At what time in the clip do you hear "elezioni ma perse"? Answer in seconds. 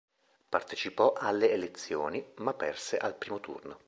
1.51-2.97